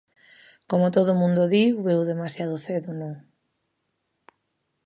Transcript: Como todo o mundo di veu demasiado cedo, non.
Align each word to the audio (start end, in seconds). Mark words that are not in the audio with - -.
Como 0.69 0.93
todo 0.95 1.09
o 1.13 1.19
mundo 1.21 1.41
di 1.53 1.63
veu 1.85 2.01
demasiado 2.11 2.55
cedo, 2.65 2.91
non. 3.01 3.13